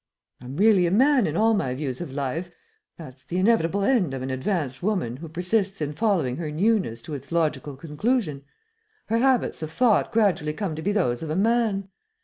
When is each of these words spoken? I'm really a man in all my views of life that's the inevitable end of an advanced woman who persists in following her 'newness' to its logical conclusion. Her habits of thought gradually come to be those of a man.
I'm 0.41 0.57
really 0.57 0.87
a 0.87 0.91
man 0.91 1.27
in 1.27 1.37
all 1.37 1.53
my 1.53 1.75
views 1.75 2.01
of 2.01 2.11
life 2.11 2.49
that's 2.97 3.23
the 3.23 3.37
inevitable 3.37 3.83
end 3.83 4.15
of 4.15 4.23
an 4.23 4.31
advanced 4.31 4.81
woman 4.81 5.17
who 5.17 5.29
persists 5.29 5.79
in 5.79 5.91
following 5.91 6.37
her 6.37 6.49
'newness' 6.49 7.03
to 7.03 7.13
its 7.13 7.31
logical 7.31 7.75
conclusion. 7.75 8.43
Her 9.09 9.19
habits 9.19 9.61
of 9.61 9.71
thought 9.71 10.11
gradually 10.11 10.53
come 10.53 10.75
to 10.75 10.81
be 10.81 10.91
those 10.91 11.21
of 11.21 11.29
a 11.29 11.35
man. 11.35 11.89